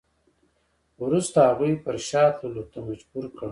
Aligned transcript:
وروسته 1.03 1.37
هغوی 1.49 1.73
پر 1.83 1.95
شا 2.07 2.23
تللو 2.37 2.63
ته 2.71 2.79
مجبور 2.87 3.25
کړ. 3.37 3.49